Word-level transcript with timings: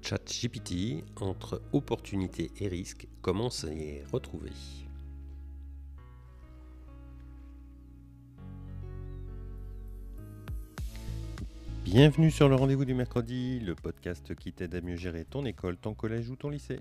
ChatGPT, 0.00 1.02
entre 1.16 1.60
opportunités 1.72 2.52
et 2.60 2.68
risques, 2.68 3.08
comment 3.20 3.50
s'y 3.50 4.00
retrouver? 4.12 4.52
Bienvenue 11.84 12.30
sur 12.30 12.48
le 12.48 12.54
rendez-vous 12.54 12.84
du 12.84 12.94
mercredi, 12.94 13.58
le 13.58 13.74
podcast 13.74 14.36
qui 14.36 14.52
t'aide 14.52 14.76
à 14.76 14.80
mieux 14.80 14.94
gérer 14.94 15.24
ton 15.24 15.44
école, 15.44 15.76
ton 15.76 15.94
collège 15.94 16.30
ou 16.30 16.36
ton 16.36 16.50
lycée. 16.50 16.78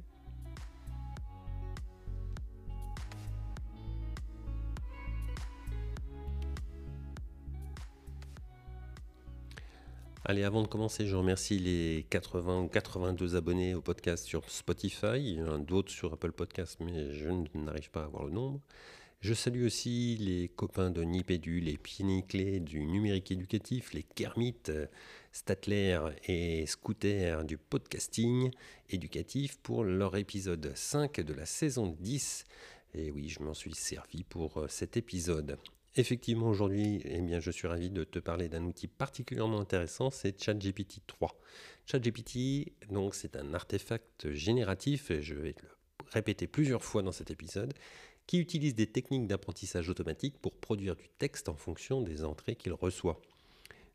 Allez, 10.23 10.43
avant 10.43 10.61
de 10.61 10.67
commencer, 10.67 11.07
je 11.07 11.16
remercie 11.16 11.57
les 11.57 12.05
80 12.11 12.61
ou 12.61 12.67
82 12.67 13.35
abonnés 13.35 13.73
au 13.73 13.81
podcast 13.81 14.23
sur 14.23 14.47
Spotify. 14.52 15.39
D'autres 15.67 15.91
sur 15.91 16.13
Apple 16.13 16.31
Podcast, 16.31 16.77
mais 16.80 17.11
je 17.11 17.30
n'arrive 17.57 17.89
pas 17.89 18.03
à 18.03 18.07
voir 18.07 18.25
le 18.25 18.31
nombre. 18.31 18.61
Je 19.21 19.34
salue 19.34 19.66
aussi 19.66 20.17
les 20.17 20.47
copains 20.47 20.91
de 20.91 21.02
Nipédu, 21.02 21.59
les 21.59 21.77
clés 22.21 22.59
du 22.59 22.85
numérique 22.85 23.31
éducatif, 23.31 23.94
les 23.94 24.03
Kermit, 24.03 24.57
Statler 25.31 25.99
et 26.27 26.67
Scooter 26.67 27.44
du 27.44 27.58
podcasting 27.58 28.52
éducatif 28.91 29.58
pour 29.58 29.83
leur 29.83 30.16
épisode 30.17 30.72
5 30.75 31.22
de 31.22 31.33
la 31.33 31.47
saison 31.47 31.95
10. 31.99 32.45
Et 32.94 33.09
oui, 33.09 33.27
je 33.27 33.41
m'en 33.41 33.55
suis 33.55 33.73
servi 33.73 34.23
pour 34.23 34.58
euh, 34.58 34.67
cet 34.67 34.97
épisode. 34.97 35.58
Effectivement, 35.98 36.48
aujourd'hui, 36.48 37.02
eh 37.04 37.20
bien, 37.20 37.41
je 37.41 37.52
suis 37.52 37.68
ravi 37.68 37.90
de 37.90 38.05
te 38.05 38.18
parler 38.18 38.47
d'un 38.47 38.64
outil 38.64 38.88
particulièrement 38.88 39.59
intéressant, 39.59 40.09
c'est 40.09 40.42
ChatGPT 40.42 41.02
3. 41.06 41.38
ChatGPT, 41.86 42.72
donc, 42.89 43.14
c'est 43.14 43.36
un 43.36 43.53
artefact 43.53 44.31
génératif, 44.31 45.12
et 45.12 45.22
je 45.22 45.36
vais 45.36 45.53
le 45.62 45.67
répéter 46.14 46.47
plusieurs 46.47 46.86
fois 46.86 47.02
dans 47.02 47.12
cet 47.12 47.30
épisode, 47.30 47.73
qui 48.25 48.39
utilise 48.39 48.73
des 48.73 48.88
techniques 48.88 49.28
d'apprentissage 49.28 49.89
automatique 49.89 50.38
pour 50.39 50.56
produire 50.56 50.95
du 50.95 51.09
texte 51.09 51.50
en 51.50 51.56
fonction 51.56 52.02
des 52.02 52.23
entrées 52.23 52.56
qu'il 52.56 52.72
reçoit. 52.72 53.22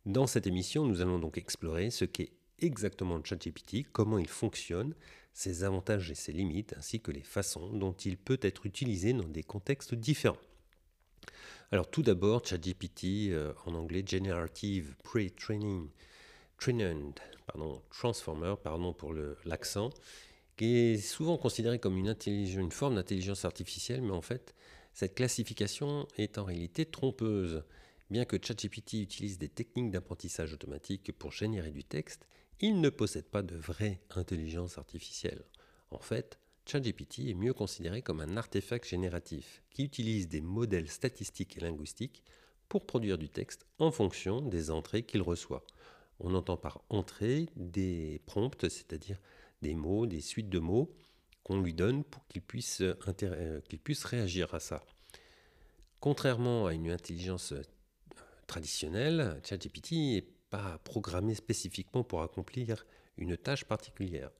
Dans 0.04 0.26
cette 0.26 0.46
émission, 0.46 0.84
nous 0.84 1.00
allons 1.00 1.18
donc 1.18 1.38
explorer 1.38 1.88
ce 1.90 2.04
qu'est 2.04 2.32
exactement 2.58 3.24
ChatGPT, 3.24 3.86
comment 3.90 4.18
il 4.18 4.28
fonctionne, 4.28 4.94
ses 5.32 5.64
avantages 5.64 6.10
et 6.10 6.14
ses 6.14 6.32
limites, 6.32 6.74
ainsi 6.76 7.00
que 7.00 7.10
les 7.10 7.22
façons 7.22 7.72
dont 7.72 7.92
il 7.92 8.18
peut 8.18 8.38
être 8.42 8.66
utilisé 8.66 9.14
dans 9.14 9.28
des 9.28 9.42
contextes 9.42 9.94
différents. 9.94 10.36
Alors 11.72 11.90
tout 11.90 12.02
d'abord, 12.02 12.46
ChatGPT, 12.46 13.30
euh, 13.30 13.52
en 13.64 13.74
anglais 13.74 14.04
Generative 14.06 14.94
Pre-Training 15.02 15.88
pardon, 17.46 17.82
Transformer, 17.90 18.54
pardon 18.62 18.92
pour 18.92 19.12
l'accent, 19.44 19.90
qui 20.56 20.76
est 20.76 20.98
souvent 20.98 21.36
considéré 21.36 21.80
comme 21.80 21.98
une 21.98 22.72
forme 22.72 22.94
d'intelligence 22.94 23.44
artificielle, 23.44 24.02
mais 24.02 24.12
en 24.12 24.22
fait, 24.22 24.54
cette 24.94 25.16
classification 25.16 26.06
est 26.16 26.38
en 26.38 26.44
réalité 26.44 26.86
trompeuse. 26.86 27.64
Bien 28.10 28.24
que 28.24 28.36
ChatGPT 28.40 28.94
utilise 28.94 29.38
des 29.38 29.48
techniques 29.48 29.90
d'apprentissage 29.90 30.52
automatique 30.52 31.10
pour 31.18 31.32
générer 31.32 31.72
du 31.72 31.82
texte, 31.82 32.26
il 32.60 32.80
ne 32.80 32.90
possède 32.90 33.26
pas 33.26 33.42
de 33.42 33.56
vraie 33.56 34.00
intelligence 34.10 34.78
artificielle. 34.78 35.44
En 35.90 35.98
fait, 35.98 36.38
ChatGPT 36.66 37.28
est 37.30 37.34
mieux 37.34 37.54
considéré 37.54 38.02
comme 38.02 38.20
un 38.20 38.36
artefact 38.36 38.88
génératif 38.88 39.62
qui 39.70 39.84
utilise 39.84 40.28
des 40.28 40.40
modèles 40.40 40.90
statistiques 40.90 41.56
et 41.56 41.60
linguistiques 41.60 42.24
pour 42.68 42.86
produire 42.86 43.18
du 43.18 43.28
texte 43.28 43.66
en 43.78 43.92
fonction 43.92 44.42
des 44.42 44.72
entrées 44.72 45.04
qu'il 45.04 45.22
reçoit. 45.22 45.64
On 46.18 46.34
entend 46.34 46.56
par 46.56 46.82
entrée 46.88 47.48
des 47.54 48.20
prompts, 48.26 48.68
c'est-à-dire 48.68 49.20
des 49.62 49.74
mots, 49.74 50.06
des 50.06 50.20
suites 50.20 50.48
de 50.48 50.58
mots 50.58 50.92
qu'on 51.44 51.60
lui 51.60 51.72
donne 51.72 52.02
pour 52.02 52.26
qu'il 52.26 52.42
puisse, 52.42 52.80
euh, 52.80 53.62
réagir 54.04 54.52
à 54.52 54.58
ça. 54.58 54.84
Contrairement 56.00 56.66
à 56.66 56.74
une 56.74 56.90
intelligence 56.90 57.52
euh, 57.52 57.62
traditionnelle, 58.48 59.40
ChatGPT 59.44 59.92
n'est 59.92 60.28
pas 60.50 60.78
programmé 60.78 61.36
spécifiquement 61.36 62.02
pour 62.02 62.22
accomplir 62.22 62.84
une 63.16 63.36
tâche 63.36 63.64
particulière. 63.64 64.30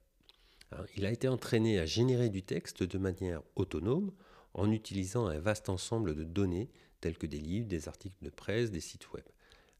Hein, 0.72 0.84
il 0.96 1.06
a 1.06 1.10
été 1.10 1.28
entraîné 1.28 1.78
à 1.78 1.86
générer 1.86 2.28
du 2.28 2.42
texte 2.42 2.82
de 2.82 2.98
manière 2.98 3.42
autonome 3.54 4.12
en 4.54 4.70
utilisant 4.70 5.26
un 5.26 5.38
vaste 5.38 5.68
ensemble 5.68 6.14
de 6.14 6.24
données 6.24 6.70
telles 7.00 7.18
que 7.18 7.26
des 7.26 7.38
livres, 7.38 7.68
des 7.68 7.88
articles 7.88 8.16
de 8.22 8.30
presse, 8.30 8.70
des 8.70 8.80
sites 8.80 9.12
web. 9.12 9.24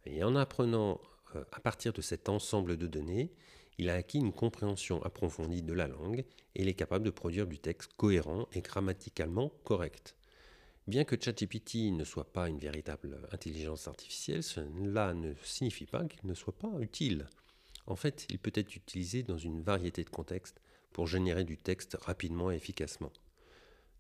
Et 0.05 0.23
en 0.23 0.37
apprenant 0.37 1.01
euh, 1.35 1.45
à 1.53 1.61
partir 1.61 1.93
de 1.93 2.03
cet 2.03 2.29
ensemble 2.29 2.77
de 2.77 2.87
données, 2.87 3.33
il 3.79 3.91
a 3.91 3.95
acquis 3.95 4.19
une 4.19 4.33
compréhension 4.33 5.03
approfondie 5.03 5.63
de 5.63 5.73
la 5.73 5.89
langue 5.89 6.25
et 6.55 6.63
il 6.63 6.69
est 6.69 6.75
capable 6.75 7.05
de 7.05 7.11
produire 7.11 7.47
du 7.47 7.59
texte 7.59 7.93
cohérent 7.97 8.49
et 8.53 8.61
grammaticalement 8.61 9.51
correct. 9.65 10.17
Bien 10.87 11.05
que 11.05 11.17
ChatGPT 11.21 11.91
ne 11.93 12.05
soit 12.05 12.33
pas 12.33 12.49
une 12.49 12.59
véritable 12.59 13.19
intelligence 13.33 13.89
artificielle, 13.89 14.45
cela 14.45 15.15
ne 15.15 15.35
signifie 15.43 15.87
pas 15.87 16.05
qu'il 16.05 16.27
ne 16.29 16.35
soit 16.35 16.57
pas 16.57 16.73
utile. 16.81 17.27
En 17.87 17.97
fait, 17.97 18.27
il 18.31 18.39
peut 18.39 18.53
être 18.55 18.77
utilisé 18.77 19.23
dans 19.23 19.37
une 19.37 19.63
variété 19.63 20.05
de 20.05 20.11
contextes 20.11 20.61
pour 20.97 21.07
générer 21.07 21.45
du 21.45 21.59
texte 21.59 21.95
rapidement 22.01 22.51
et 22.51 22.55
efficacement. 22.55 23.13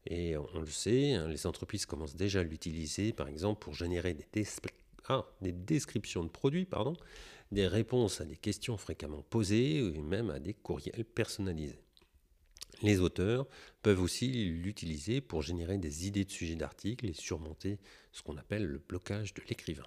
Et 0.06 0.34
on 0.38 0.60
le 0.60 0.66
sait, 0.66 1.12
hein, 1.12 1.28
les 1.28 1.46
entreprises 1.46 1.84
commencent 1.84 2.16
déjà 2.16 2.40
à 2.40 2.42
l'utiliser, 2.42 3.12
par 3.12 3.28
exemple, 3.28 3.62
pour 3.62 3.74
générer 3.74 4.14
des, 4.14 4.46
ah, 5.10 5.26
des, 5.42 5.52
descriptions 5.52 6.24
de 6.24 6.30
produits, 6.30 6.64
pardon, 6.64 6.96
des 7.52 7.66
réponses 7.66 8.22
à 8.22 8.24
des 8.24 8.38
questions 8.38 8.78
fréquemment 8.78 9.20
posées, 9.28 9.82
ou 9.82 10.00
même 10.00 10.30
à 10.30 10.40
des 10.40 10.54
courriels 10.54 11.04
personnalisés. 11.04 11.82
Les 12.80 13.00
auteurs 13.00 13.46
peuvent 13.82 14.00
aussi 14.00 14.28
l'utiliser 14.46 15.20
pour 15.20 15.42
générer 15.42 15.76
des 15.76 16.06
idées 16.06 16.24
de 16.24 16.30
sujets 16.30 16.56
d'articles 16.56 17.04
et 17.04 17.12
surmonter 17.12 17.78
ce 18.10 18.22
qu'on 18.22 18.38
appelle 18.38 18.64
le 18.64 18.78
blocage 18.78 19.34
de 19.34 19.42
l'écrivain. 19.50 19.86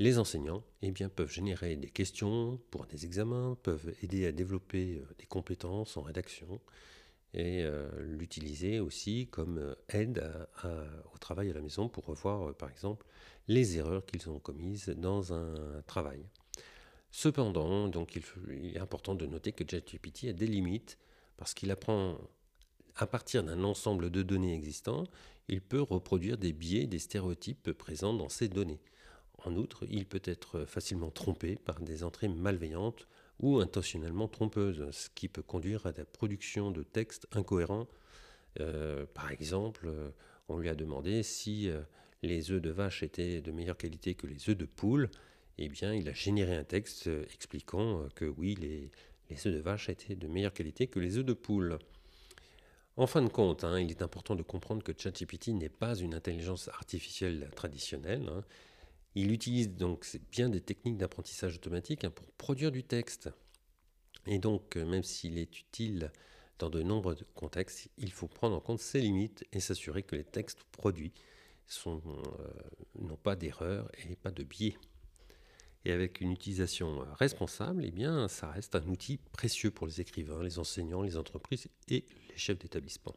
Les 0.00 0.18
enseignants 0.18 0.64
eh 0.82 0.90
bien, 0.90 1.08
peuvent 1.08 1.30
générer 1.30 1.76
des 1.76 1.88
questions 1.88 2.60
pour 2.70 2.86
des 2.86 3.04
examens, 3.04 3.56
peuvent 3.62 3.94
aider 4.02 4.26
à 4.26 4.32
développer 4.32 4.96
euh, 4.96 5.06
des 5.18 5.26
compétences 5.26 5.96
en 5.96 6.02
rédaction 6.02 6.60
et 7.32 7.62
euh, 7.62 7.88
l'utiliser 8.00 8.80
aussi 8.80 9.28
comme 9.28 9.58
euh, 9.58 9.74
aide 9.88 10.24
au 11.12 11.18
travail 11.18 11.50
à 11.50 11.54
la 11.54 11.60
maison 11.60 11.88
pour 11.88 12.06
revoir 12.06 12.54
par 12.56 12.70
exemple 12.70 13.06
les 13.46 13.76
erreurs 13.76 14.04
qu'ils 14.04 14.28
ont 14.28 14.40
commises 14.40 14.88
dans 14.88 15.32
un 15.32 15.54
travail. 15.86 16.26
Cependant, 17.12 17.86
donc, 17.86 18.16
il, 18.16 18.76
est 18.76 18.80
important 18.80 19.14
de 19.14 19.26
noter 19.26 19.52
que 19.52 19.62
ChatGPT 19.68 20.28
a 20.28 20.32
des 20.32 20.48
limites 20.48 20.98
parce 21.36 21.54
qu'il 21.54 21.70
apprend 21.70 22.18
à 22.96 23.06
partir 23.06 23.44
d'un 23.44 23.62
ensemble 23.62 24.10
de 24.10 24.22
données 24.22 24.54
existants, 24.54 25.04
il 25.48 25.60
peut 25.60 25.80
reproduire 25.80 26.38
des 26.38 26.52
biais, 26.52 26.86
des 26.86 26.98
stéréotypes 26.98 27.72
présents 27.72 28.14
dans 28.14 28.28
ces 28.28 28.48
données. 28.48 28.80
En 29.44 29.56
outre, 29.56 29.84
il 29.90 30.06
peut 30.06 30.22
être 30.24 30.64
facilement 30.64 31.10
trompé 31.10 31.56
par 31.56 31.80
des 31.80 32.02
entrées 32.02 32.28
malveillantes 32.28 33.06
ou 33.40 33.58
intentionnellement 33.60 34.26
trompeuses, 34.26 34.90
ce 34.90 35.08
qui 35.14 35.28
peut 35.28 35.42
conduire 35.42 35.86
à 35.86 35.92
la 35.92 36.04
production 36.04 36.70
de 36.70 36.82
textes 36.82 37.26
incohérents. 37.32 37.86
Euh, 38.60 39.04
par 39.12 39.30
exemple, 39.32 39.86
euh, 39.86 40.10
on 40.48 40.56
lui 40.56 40.68
a 40.68 40.74
demandé 40.74 41.22
si 41.22 41.68
euh, 41.68 41.82
les 42.22 42.52
œufs 42.52 42.62
de 42.62 42.70
vache 42.70 43.02
étaient 43.02 43.42
de 43.42 43.52
meilleure 43.52 43.76
qualité 43.76 44.14
que 44.14 44.26
les 44.26 44.48
œufs 44.48 44.56
de 44.56 44.64
poule. 44.64 45.10
Eh 45.58 45.68
bien, 45.68 45.92
il 45.92 46.08
a 46.08 46.14
généré 46.14 46.56
un 46.56 46.64
texte 46.64 47.08
expliquant 47.32 48.08
que 48.14 48.24
oui, 48.24 48.54
les, 48.54 48.90
œufs 49.46 49.54
de 49.54 49.60
vache 49.60 49.88
étaient 49.88 50.16
de 50.16 50.26
meilleure 50.26 50.54
qualité 50.54 50.86
que 50.86 50.98
les 50.98 51.18
œufs 51.18 51.24
de 51.24 51.34
poule. 51.34 51.78
En 52.96 53.06
fin 53.06 53.22
de 53.22 53.28
compte, 53.28 53.64
hein, 53.64 53.78
il 53.78 53.90
est 53.90 54.02
important 54.02 54.36
de 54.36 54.42
comprendre 54.42 54.82
que 54.82 54.92
ChatGPT 54.96 55.48
n'est 55.48 55.68
pas 55.68 55.96
une 55.96 56.14
intelligence 56.14 56.68
artificielle 56.68 57.50
traditionnelle. 57.54 58.28
Hein. 58.28 58.44
Il 59.14 59.30
utilise 59.30 59.70
donc 59.70 60.06
bien 60.32 60.48
des 60.48 60.60
techniques 60.60 60.96
d'apprentissage 60.96 61.54
automatique 61.56 62.04
hein, 62.04 62.10
pour 62.10 62.26
produire 62.32 62.72
du 62.72 62.82
texte. 62.82 63.30
Et 64.26 64.38
donc, 64.38 64.76
euh, 64.76 64.84
même 64.84 65.04
s'il 65.04 65.38
est 65.38 65.60
utile 65.60 66.10
dans 66.58 66.70
de 66.70 66.82
nombreux 66.82 67.16
contextes, 67.34 67.88
il 67.98 68.10
faut 68.10 68.26
prendre 68.26 68.56
en 68.56 68.60
compte 68.60 68.80
ses 68.80 69.00
limites 69.00 69.44
et 69.52 69.60
s'assurer 69.60 70.02
que 70.02 70.16
les 70.16 70.24
textes 70.24 70.64
produits 70.72 71.12
euh, 71.86 71.98
n'ont 72.98 73.16
pas 73.16 73.36
d'erreur 73.36 73.90
et 74.08 74.16
pas 74.16 74.30
de 74.30 74.42
biais. 74.42 74.76
Et 75.84 75.92
avec 75.92 76.20
une 76.20 76.32
utilisation 76.32 77.02
euh, 77.02 77.12
responsable, 77.14 77.84
eh 77.84 77.90
bien, 77.90 78.26
ça 78.28 78.50
reste 78.50 78.74
un 78.74 78.86
outil 78.88 79.18
précieux 79.32 79.70
pour 79.70 79.86
les 79.86 80.00
écrivains, 80.00 80.42
les 80.42 80.58
enseignants, 80.58 81.02
les 81.02 81.16
entreprises 81.16 81.68
et 81.88 82.04
les 82.30 82.36
chefs 82.36 82.58
d'établissement. 82.58 83.14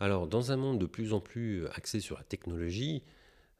Alors, 0.00 0.26
dans 0.26 0.50
un 0.50 0.56
monde 0.56 0.80
de 0.80 0.86
plus 0.86 1.12
en 1.12 1.20
plus 1.20 1.66
axé 1.68 2.00
sur 2.00 2.16
la 2.16 2.24
technologie, 2.24 3.04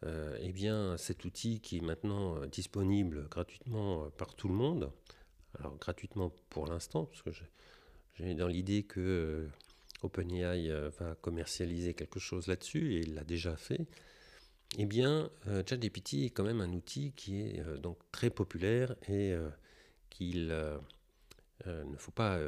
euh, 0.05 0.37
eh 0.41 0.52
bien, 0.52 0.96
cet 0.99 1.25
outil 1.25 1.61
qui 1.61 1.79
est 1.79 1.81
maintenant 1.81 2.37
euh, 2.37 2.46
disponible 2.46 3.26
gratuitement 3.29 4.05
euh, 4.05 4.08
par 4.11 4.35
tout 4.35 4.49
le 4.49 4.55
monde, 4.55 4.93
alors 5.58 5.76
gratuitement 5.79 6.32
pour 6.50 6.67
l'instant, 6.67 7.05
parce 7.06 7.23
que 7.23 7.31
j'ai 8.19 8.35
dans 8.35 8.49
l'idée 8.49 8.82
que 8.82 9.49
OpenAI 10.02 10.69
va 10.99 11.14
commercialiser 11.17 11.94
quelque 11.94 12.20
chose 12.20 12.46
là-dessus, 12.46 12.94
et 12.94 13.00
il 13.00 13.14
l'a 13.14 13.25
déjà 13.25 13.56
fait, 13.56 13.87
eh 14.79 14.87
bien, 14.87 15.31
ChatGPT 15.67 16.25
est 16.25 16.31
quand 16.31 16.44
même 16.44 16.61
un 16.61 16.73
outil 16.73 17.12
qui 17.12 17.40
est 17.40 17.62
donc 17.81 17.99
très 18.12 18.31
populaire 18.31 18.94
et 19.08 19.35
qu'il 20.11 20.49
ne 21.67 21.97
faut 21.97 22.12
pas 22.12 22.38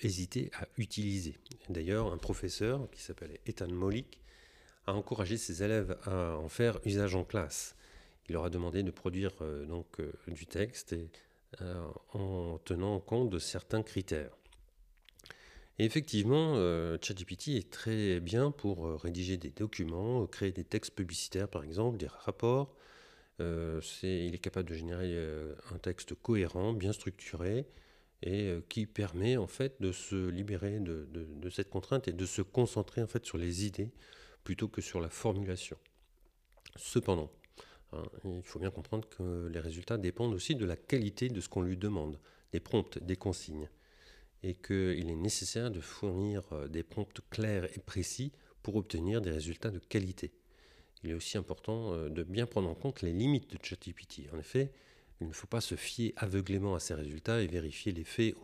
hésiter 0.00 0.50
à 0.54 0.68
utiliser. 0.76 1.38
D'ailleurs, 1.70 2.12
un 2.12 2.18
professeur 2.18 2.90
qui 2.90 3.00
s'appelle 3.00 3.38
Ethan 3.46 3.68
Molik 3.68 4.20
a 4.86 4.94
encouragé 4.94 5.36
ses 5.36 5.62
élèves 5.62 5.96
à 6.04 6.36
en 6.36 6.48
faire 6.48 6.78
usage 6.84 7.14
en 7.14 7.24
classe. 7.24 7.76
Il 8.28 8.32
leur 8.32 8.44
a 8.44 8.50
demandé 8.50 8.82
de 8.82 8.90
produire 8.90 9.32
donc 9.68 10.00
du 10.26 10.46
texte 10.46 10.94
euh, 11.62 11.86
en 12.12 12.58
tenant 12.64 13.00
compte 13.00 13.30
de 13.30 13.38
certains 13.38 13.82
critères. 13.82 14.36
Effectivement, 15.78 16.54
euh, 16.56 16.98
ChatGPT 17.00 17.48
est 17.48 17.70
très 17.70 18.20
bien 18.20 18.50
pour 18.50 18.86
euh, 18.86 18.96
rédiger 18.96 19.38
des 19.38 19.50
documents, 19.50 20.26
créer 20.26 20.52
des 20.52 20.64
textes 20.64 20.94
publicitaires 20.94 21.48
par 21.48 21.64
exemple, 21.64 21.96
des 21.98 22.08
rapports. 22.08 22.74
il 23.38 24.34
est 24.34 24.40
capable 24.42 24.68
de 24.68 24.74
générer 24.74 25.16
un 25.72 25.78
texte 25.78 26.14
cohérent, 26.14 26.72
bien 26.72 26.92
structuré, 26.92 27.66
et 28.22 28.58
qui 28.68 28.86
permet 28.86 29.36
en 29.36 29.46
fait 29.46 29.80
de 29.80 29.92
se 29.92 30.28
libérer 30.28 30.80
de, 30.80 31.08
de, 31.12 31.50
cette 31.50 31.70
contrainte 31.70 32.08
et 32.08 32.12
de 32.12 32.26
se 32.26 32.42
concentrer 32.42 33.02
en 33.02 33.06
fait 33.06 33.24
sur 33.24 33.38
les 33.38 33.66
idées 33.66 33.92
plutôt 34.46 34.68
que 34.68 34.80
sur 34.80 35.00
la 35.00 35.10
formulation. 35.10 35.76
Cependant, 36.76 37.30
Hein, 37.92 38.02
il 38.24 38.42
faut 38.42 38.58
bien 38.58 38.70
comprendre 38.70 39.08
que 39.08 39.48
les 39.52 39.60
résultats 39.60 39.98
dépendent 39.98 40.34
aussi 40.34 40.54
de 40.54 40.64
la 40.64 40.76
qualité 40.76 41.28
de 41.28 41.40
ce 41.40 41.48
qu'on 41.48 41.62
lui 41.62 41.76
demande, 41.76 42.18
des 42.52 42.60
prompts, 42.60 42.98
des 42.98 43.16
consignes, 43.16 43.68
et 44.42 44.54
qu'il 44.54 45.08
est 45.08 45.16
nécessaire 45.16 45.70
de 45.70 45.80
fournir 45.80 46.42
euh, 46.52 46.68
des 46.68 46.82
prompts 46.82 47.20
clairs 47.30 47.64
et 47.76 47.80
précis 47.80 48.32
pour 48.62 48.76
obtenir 48.76 49.20
des 49.20 49.30
résultats 49.30 49.70
de 49.70 49.78
qualité. 49.78 50.32
Il 51.02 51.10
est 51.10 51.14
aussi 51.14 51.38
important 51.38 51.92
euh, 51.92 52.08
de 52.08 52.22
bien 52.22 52.46
prendre 52.46 52.68
en 52.68 52.74
compte 52.74 53.02
les 53.02 53.12
limites 53.12 53.50
de 53.50 53.58
ChatGPT. 53.62 54.28
En 54.32 54.38
effet, 54.38 54.72
il 55.20 55.28
ne 55.28 55.32
faut 55.32 55.46
pas 55.46 55.60
se 55.60 55.76
fier 55.76 56.12
aveuglément 56.16 56.74
à 56.74 56.80
ces 56.80 56.94
résultats 56.94 57.40
et 57.40 57.46
vérifier 57.46 57.92
les 57.92 58.04
faits 58.04 58.34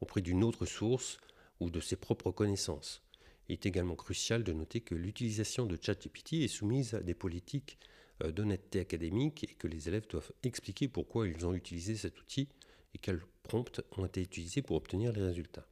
auprès 0.00 0.20
d'une 0.20 0.44
autre 0.44 0.66
source 0.66 1.18
ou 1.60 1.70
de 1.70 1.80
ses 1.80 1.96
propres 1.96 2.30
connaissances. 2.30 3.02
Il 3.48 3.54
est 3.54 3.66
également 3.66 3.96
crucial 3.96 4.44
de 4.44 4.52
noter 4.52 4.80
que 4.80 4.94
l'utilisation 4.94 5.66
de 5.66 5.78
ChatGPT 5.80 6.44
est 6.44 6.48
soumise 6.48 6.94
à 6.94 7.00
des 7.00 7.14
politiques 7.14 7.78
euh, 8.22 8.30
d'honnêteté 8.30 8.80
académique 8.80 9.44
et 9.44 9.54
que 9.54 9.68
les 9.68 9.88
élèves 9.88 10.08
doivent 10.08 10.32
expliquer 10.42 10.88
pourquoi 10.88 11.26
ils 11.28 11.46
ont 11.46 11.54
utilisé 11.54 11.96
cet 11.96 12.20
outil 12.20 12.48
et 12.94 12.98
quels 12.98 13.20
prompts 13.42 13.80
ont 13.96 14.04
été 14.04 14.20
utilisés 14.20 14.62
pour 14.62 14.76
obtenir 14.76 15.12
les 15.12 15.22
résultats. 15.22 15.66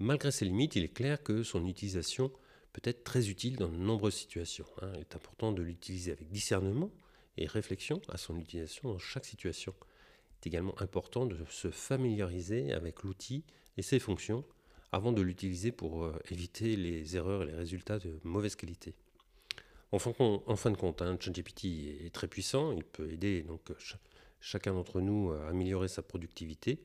Malgré 0.00 0.30
ces 0.30 0.44
limites, 0.44 0.76
il 0.76 0.84
est 0.84 0.94
clair 0.94 1.22
que 1.22 1.42
son 1.42 1.66
utilisation 1.66 2.32
peut 2.72 2.82
être 2.84 3.04
très 3.04 3.28
utile 3.28 3.56
dans 3.56 3.68
de 3.68 3.76
nombreuses 3.76 4.14
situations. 4.14 4.66
Hein. 4.82 4.92
Il 4.94 5.00
est 5.00 5.16
important 5.16 5.52
de 5.52 5.62
l'utiliser 5.62 6.12
avec 6.12 6.30
discernement 6.30 6.90
et 7.36 7.46
réflexion 7.46 8.00
à 8.08 8.16
son 8.16 8.38
utilisation 8.38 8.90
dans 8.90 8.98
chaque 8.98 9.24
situation. 9.24 9.74
Il 9.80 10.34
est 10.34 10.46
également 10.48 10.80
important 10.80 11.26
de 11.26 11.44
se 11.50 11.70
familiariser 11.70 12.72
avec 12.72 13.02
l'outil 13.02 13.44
et 13.76 13.82
ses 13.82 13.98
fonctions 13.98 14.44
avant 14.92 15.12
de 15.12 15.22
l'utiliser 15.22 15.72
pour 15.72 16.04
euh, 16.04 16.18
éviter 16.30 16.76
les 16.76 17.16
erreurs 17.16 17.42
et 17.42 17.46
les 17.46 17.54
résultats 17.54 17.98
de 17.98 18.18
mauvaise 18.24 18.56
qualité. 18.56 18.94
En 19.90 19.98
fin, 19.98 20.70
de 20.70 20.76
compte, 20.76 21.00
hein, 21.00 21.16
ChatGPT 21.18 21.64
est 22.04 22.14
très 22.14 22.28
puissant, 22.28 22.72
il 22.72 22.84
peut 22.84 23.10
aider 23.10 23.42
donc 23.42 23.70
chacun 24.38 24.74
d'entre 24.74 25.00
nous 25.00 25.30
à 25.32 25.48
améliorer 25.48 25.88
sa 25.88 26.02
productivité, 26.02 26.78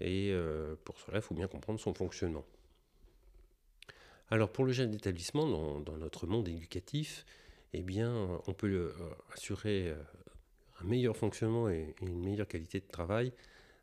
et 0.00 0.30
euh, 0.32 0.74
pour 0.84 0.98
cela, 0.98 1.18
il 1.18 1.22
faut 1.22 1.34
bien 1.34 1.48
comprendre 1.48 1.78
son 1.78 1.92
fonctionnement. 1.92 2.44
Alors 4.30 4.50
pour 4.50 4.64
le 4.64 4.72
jeune 4.72 4.90
d'établissement, 4.90 5.46
dans, 5.80 5.98
notre 5.98 6.26
monde 6.26 6.48
éducatif, 6.48 7.26
eh 7.74 7.82
bien, 7.82 8.40
on 8.46 8.54
peut 8.54 8.68
euh, 8.68 8.92
assurer 9.34 9.94
un 10.80 10.84
meilleur 10.84 11.18
fonctionnement 11.18 11.68
et, 11.68 11.94
une 12.00 12.24
meilleure 12.24 12.48
qualité 12.48 12.80
de 12.80 12.86
travail 12.86 13.32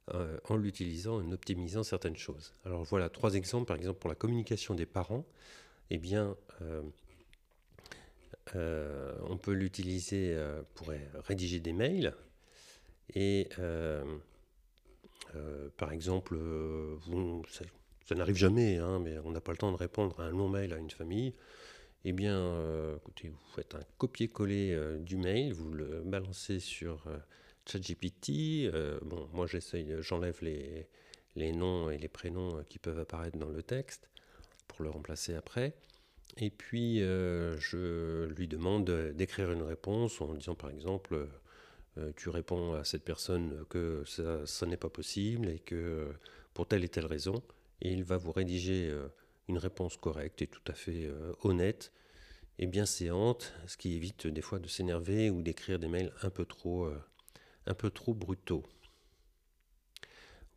en 0.07 0.57
l'utilisant 0.57 1.21
en 1.21 1.31
optimisant 1.31 1.83
certaines 1.83 2.17
choses. 2.17 2.53
Alors 2.65 2.83
voilà 2.83 3.09
trois 3.09 3.35
exemples, 3.35 3.67
par 3.67 3.77
exemple 3.77 3.99
pour 3.99 4.09
la 4.09 4.15
communication 4.15 4.75
des 4.75 4.85
parents, 4.85 5.25
eh 5.89 5.97
bien, 5.97 6.35
euh, 8.55 9.13
on 9.29 9.37
peut 9.37 9.53
l'utiliser 9.53 10.33
euh, 10.33 10.61
pour 10.75 10.91
rédiger 11.25 11.59
des 11.59 11.73
mails. 11.73 12.13
Et 13.13 13.49
euh, 13.59 14.03
par 15.77 15.91
exemple, 15.91 16.37
ça, 17.49 18.15
n'arrive 18.15 18.35
jamais, 18.35 18.77
hein, 18.77 18.99
mais 18.99 19.17
on 19.19 19.31
n'a 19.31 19.41
pas 19.41 19.51
le 19.51 19.57
temps 19.57 19.71
de 19.71 19.77
répondre 19.77 20.19
à 20.19 20.25
un 20.25 20.31
long 20.31 20.49
mail 20.49 20.73
à 20.73 20.77
une 20.77 20.91
famille. 20.91 21.33
Eh 22.03 22.13
bien, 22.13 22.57
écoutez, 22.95 23.29
vous 23.29 23.55
faites 23.55 23.75
un 23.75 23.83
copier-coller 23.97 24.97
du 24.99 25.17
mail, 25.17 25.53
vous 25.53 25.71
le 25.71 26.01
balancez 26.01 26.59
sur 26.59 27.05
ChatGPT. 27.65 28.71
bon, 29.03 29.29
moi 29.33 29.47
j'essaye, 29.47 29.95
j'enlève 29.99 30.37
les, 30.41 30.87
les 31.35 31.51
noms 31.51 31.89
et 31.89 31.97
les 31.97 32.07
prénoms 32.07 32.63
qui 32.69 32.79
peuvent 32.79 32.99
apparaître 32.99 33.37
dans 33.37 33.49
le 33.49 33.63
texte 33.63 34.09
pour 34.67 34.83
le 34.83 34.89
remplacer 34.89 35.35
après. 35.35 35.73
Et 36.37 36.49
puis, 36.49 37.01
euh, 37.01 37.57
je 37.59 38.25
lui 38.25 38.47
demande 38.47 38.89
d'écrire 39.13 39.51
une 39.51 39.63
réponse 39.63 40.21
en 40.21 40.33
disant, 40.33 40.55
par 40.55 40.69
exemple, 40.69 41.27
euh, 41.97 42.11
tu 42.15 42.29
réponds 42.29 42.73
à 42.73 42.83
cette 42.83 43.03
personne 43.03 43.65
que 43.69 44.03
ça, 44.05 44.65
n'est 44.65 44.77
pas 44.77 44.89
possible 44.89 45.49
et 45.49 45.59
que 45.59 46.09
pour 46.53 46.67
telle 46.67 46.83
et 46.83 46.89
telle 46.89 47.05
raison. 47.05 47.41
Et 47.81 47.91
il 47.91 48.03
va 48.03 48.17
vous 48.17 48.31
rédiger 48.31 48.89
euh, 48.89 49.07
une 49.49 49.57
réponse 49.57 49.97
correcte 49.97 50.41
et 50.41 50.47
tout 50.47 50.61
à 50.67 50.73
fait 50.73 51.09
honnête 51.43 51.91
et 52.59 52.67
bien 52.67 52.85
séante, 52.85 53.53
ce 53.65 53.75
qui 53.75 53.95
évite 53.95 54.27
des 54.27 54.41
fois 54.41 54.59
de 54.59 54.67
s'énerver 54.67 55.29
ou 55.29 55.41
d'écrire 55.41 55.79
des 55.79 55.87
mails 55.87 56.13
un 56.21 56.29
peu 56.29 56.45
trop, 56.45 56.89
un 57.65 57.73
peu 57.73 57.89
trop 57.89 58.13
brutaux. 58.13 58.63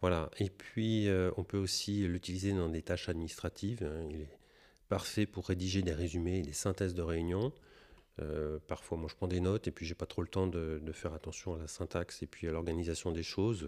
Voilà. 0.00 0.30
Et 0.38 0.50
puis, 0.50 1.08
on 1.36 1.44
peut 1.44 1.58
aussi 1.58 2.06
l'utiliser 2.06 2.52
dans 2.52 2.68
des 2.68 2.82
tâches 2.82 3.08
administratives. 3.08 3.82
Hein. 3.82 4.06
Il 4.10 4.20
est 4.20 4.38
parfait 4.88 5.26
pour 5.26 5.46
rédiger 5.46 5.82
des 5.82 5.92
résumés 5.92 6.38
et 6.38 6.42
des 6.42 6.52
synthèses 6.52 6.94
de 6.94 7.02
réunions. 7.02 7.52
Euh, 8.20 8.58
parfois, 8.68 8.96
moi, 8.96 9.08
je 9.10 9.16
prends 9.16 9.26
des 9.28 9.40
notes 9.40 9.66
et 9.66 9.70
puis 9.72 9.86
j'ai 9.86 9.94
pas 9.94 10.06
trop 10.06 10.22
le 10.22 10.28
temps 10.28 10.46
de, 10.46 10.80
faire 10.92 11.14
attention 11.14 11.54
à 11.54 11.58
la 11.58 11.66
syntaxe 11.66 12.22
et 12.22 12.26
puis 12.26 12.46
à 12.48 12.52
l'organisation 12.52 13.10
des 13.12 13.22
choses. 13.22 13.64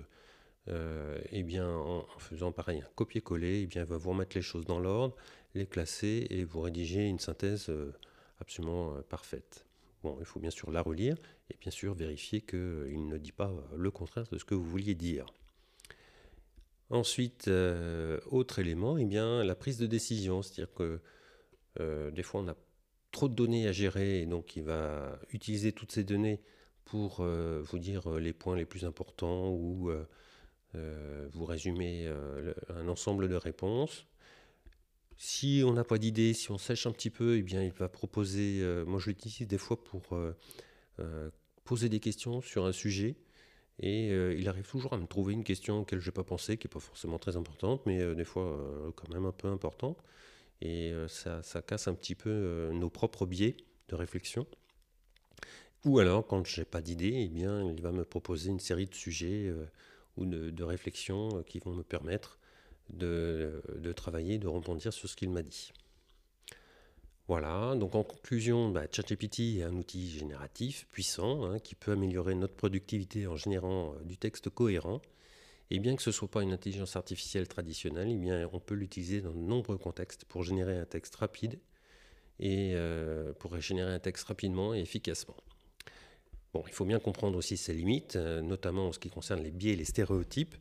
et 0.66 0.70
euh, 0.70 1.18
eh 1.30 1.42
bien, 1.42 1.68
en, 1.68 2.06
faisant 2.18 2.52
pareil, 2.52 2.80
un 2.80 2.90
copier-coller, 2.94 3.62
eh 3.62 3.66
bien, 3.66 3.82
il 3.82 3.88
va 3.88 3.96
vous 3.96 4.10
remettre 4.10 4.36
les 4.36 4.42
choses 4.42 4.64
dans 4.66 4.78
l'ordre, 4.78 5.16
les 5.54 5.66
classer 5.66 6.26
et 6.30 6.44
vous 6.44 6.60
rédiger 6.60 7.06
une 7.08 7.18
synthèse 7.18 7.68
euh, 7.70 7.92
absolument 8.40 8.94
parfaite. 9.08 9.65
Il 10.20 10.26
faut 10.26 10.40
bien 10.40 10.50
sûr 10.50 10.70
la 10.70 10.82
relire 10.82 11.16
et 11.50 11.56
bien 11.60 11.70
sûr 11.70 11.94
vérifier 11.94 12.40
qu'il 12.40 13.08
ne 13.08 13.18
dit 13.18 13.32
pas 13.32 13.52
le 13.74 13.90
contraire 13.90 14.26
de 14.30 14.38
ce 14.38 14.44
que 14.44 14.54
vous 14.54 14.64
vouliez 14.64 14.94
dire. 14.94 15.26
Ensuite, 16.90 17.48
euh, 17.48 18.20
autre 18.26 18.60
élément, 18.60 18.96
eh 18.96 19.04
bien, 19.04 19.42
la 19.42 19.56
prise 19.56 19.78
de 19.78 19.86
décision. 19.86 20.42
C'est-à-dire 20.42 20.72
que 20.72 21.00
euh, 21.80 22.10
des 22.10 22.22
fois, 22.22 22.40
on 22.40 22.48
a 22.48 22.56
trop 23.10 23.28
de 23.28 23.34
données 23.34 23.66
à 23.66 23.72
gérer, 23.72 24.22
et 24.22 24.26
donc 24.26 24.56
il 24.56 24.62
va 24.62 25.18
utiliser 25.32 25.72
toutes 25.72 25.92
ces 25.92 26.04
données 26.04 26.40
pour 26.84 27.18
euh, 27.20 27.60
vous 27.64 27.78
dire 27.78 28.08
les 28.18 28.32
points 28.32 28.56
les 28.56 28.66
plus 28.66 28.84
importants 28.84 29.50
ou 29.50 29.90
vous 31.32 31.44
résumer 31.46 32.06
un 32.68 32.86
ensemble 32.88 33.28
de 33.28 33.34
réponses. 33.34 34.06
Si 35.16 35.62
on 35.64 35.72
n'a 35.72 35.84
pas 35.84 35.98
d'idée, 35.98 36.34
si 36.34 36.50
on 36.50 36.58
sèche 36.58 36.86
un 36.86 36.92
petit 36.92 37.10
peu, 37.10 37.36
eh 37.36 37.42
bien, 37.42 37.62
il 37.62 37.72
va 37.72 37.88
proposer, 37.88 38.62
moi 38.86 39.00
je 39.00 39.06
l'utilise 39.06 39.48
des 39.48 39.58
fois 39.58 39.82
pour 39.82 40.02
poser 41.64 41.88
des 41.88 42.00
questions 42.00 42.42
sur 42.42 42.66
un 42.66 42.72
sujet 42.72 43.16
et 43.80 44.10
euh, 44.10 44.34
il 44.34 44.48
arrive 44.48 44.66
toujours 44.66 44.94
à 44.94 44.98
me 44.98 45.06
trouver 45.06 45.34
une 45.34 45.44
question 45.44 45.80
auquel 45.80 46.00
je 46.00 46.08
n'ai 46.08 46.14
pas 46.14 46.24
pensé, 46.24 46.56
qui 46.56 46.66
n'est 46.66 46.72
pas 46.72 46.80
forcément 46.80 47.18
très 47.18 47.36
importante, 47.36 47.82
mais 47.84 48.00
euh, 48.00 48.14
des 48.14 48.24
fois 48.24 48.44
euh, 48.44 48.90
quand 48.94 49.08
même 49.10 49.26
un 49.26 49.32
peu 49.32 49.48
importante. 49.48 50.02
Et 50.62 50.94
ça, 51.08 51.42
casse 51.60 51.86
un 51.86 51.92
petit 51.92 52.14
peu 52.14 52.70
nos 52.72 52.88
propres 52.88 53.26
biais 53.26 53.58
de 53.90 53.94
réflexion. 53.94 54.46
Ou 55.84 55.98
alors, 55.98 56.26
quand 56.26 56.46
je 56.46 56.60
n'ai 56.60 56.64
pas 56.64 56.80
d'idée, 56.80 57.12
eh 57.14 57.28
bien, 57.28 57.62
il 57.62 57.82
va 57.82 57.92
me 57.92 58.06
proposer 58.06 58.48
une 58.48 58.58
série 58.58 58.86
de 58.86 58.94
sujets 58.94 59.52
ou 60.16 60.24
de, 60.24 60.62
réflexions 60.64 61.42
qui 61.42 61.58
vont 61.58 61.74
me 61.74 61.82
permettre 61.82 62.38
de, 62.90 63.62
travailler, 63.94 64.38
de 64.38 64.48
rebondir 64.48 64.92
sur 64.92 65.08
ce 65.08 65.16
qu'il 65.16 65.30
m'a 65.30 65.42
dit. 65.42 65.72
Voilà, 67.28 67.74
donc 67.74 67.96
en 67.96 68.04
conclusion, 68.04 68.70
bah, 68.70 68.84
ChatGPT 68.90 69.58
est 69.58 69.62
un 69.64 69.74
outil 69.74 70.10
génératif 70.10 70.86
puissant 70.92 71.44
hein, 71.44 71.58
qui 71.58 71.74
peut 71.74 71.92
améliorer 71.92 72.36
notre 72.36 72.54
productivité 72.54 73.26
en 73.26 73.34
générant 73.34 73.94
euh, 73.94 74.04
du 74.04 74.16
texte 74.16 74.48
cohérent. 74.48 75.02
Et 75.70 75.80
bien 75.80 75.96
que 75.96 76.02
ce 76.02 76.10
ne 76.10 76.14
soit 76.14 76.30
pas 76.30 76.44
une 76.44 76.52
intelligence 76.52 76.94
artificielle 76.94 77.48
traditionnelle, 77.48 78.08
eh 78.10 78.44
on 78.52 78.60
peut 78.60 78.76
l'utiliser 78.76 79.20
dans 79.20 79.32
de 79.32 79.40
nombreux 79.40 79.78
contextes 79.78 80.24
pour 80.24 80.44
générer 80.44 80.78
un 80.78 80.84
texte 80.84 81.16
rapide 81.16 81.58
et 82.38 82.74
euh, 82.74 83.32
pour 83.32 83.58
générer 83.60 83.92
un 83.92 83.98
texte 83.98 84.26
rapidement 84.26 84.72
et 84.74 84.78
efficacement. 84.78 85.36
Il 86.66 86.72
faut 86.72 86.84
bien 86.84 87.00
comprendre 87.00 87.36
aussi 87.36 87.56
ses 87.56 87.74
limites, 87.74 88.16
euh, 88.16 88.40
notamment 88.40 88.88
en 88.88 88.92
ce 88.92 88.98
qui 88.98 89.10
concerne 89.10 89.42
les 89.42 89.50
biais 89.50 89.72
et 89.72 89.76
les 89.76 89.84
stéréotypes. 89.84 90.54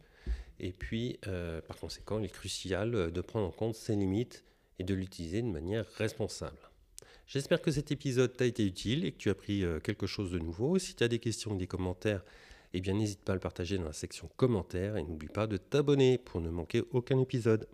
Et 0.59 0.71
puis, 0.71 1.19
par 1.67 1.77
conséquent, 1.77 2.19
il 2.19 2.25
est 2.25 2.29
crucial 2.29 3.11
de 3.11 3.21
prendre 3.21 3.47
en 3.47 3.51
compte 3.51 3.75
ces 3.75 3.95
limites 3.95 4.43
et 4.79 4.83
de 4.83 4.93
l'utiliser 4.93 5.41
de 5.41 5.47
manière 5.47 5.85
responsable. 5.97 6.57
J'espère 7.27 7.61
que 7.61 7.71
cet 7.71 7.91
épisode 7.91 8.37
t'a 8.37 8.45
été 8.45 8.65
utile 8.65 9.03
et 9.03 9.11
que 9.11 9.17
tu 9.17 9.29
as 9.29 9.35
pris 9.35 9.63
euh, 9.63 9.79
quelque 9.79 10.05
chose 10.05 10.31
de 10.31 10.37
nouveau. 10.37 10.77
Si 10.77 10.95
tu 10.95 11.03
as 11.03 11.07
des 11.07 11.19
questions 11.19 11.53
ou 11.53 11.57
des 11.57 11.65
commentaires, 11.65 12.23
eh 12.73 12.81
bien 12.81 12.93
n'hésite 12.93 13.23
pas 13.23 13.31
à 13.31 13.35
le 13.35 13.41
partager 13.41 13.77
dans 13.77 13.85
la 13.85 13.93
section 13.93 14.29
commentaires 14.35 14.95
et 14.95 15.03
n'oublie 15.03 15.27
pas 15.27 15.47
de 15.47 15.57
t'abonner 15.57 16.19
pour 16.19 16.39
ne 16.39 16.49
manquer 16.49 16.83
aucun 16.91 17.19
épisode. 17.19 17.67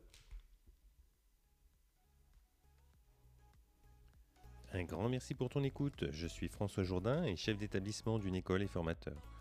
Un 4.73 4.83
grand 4.85 5.09
merci 5.09 5.33
pour 5.33 5.49
ton 5.49 5.65
écoute. 5.65 6.05
Je 6.11 6.27
suis 6.27 6.47
François 6.47 6.83
Jourdain 6.83 7.25
et 7.25 7.35
chef 7.35 7.57
d'établissement 7.57 8.19
d'une 8.19 8.35
école 8.35 8.63
et 8.63 8.67
formateur. 8.67 9.40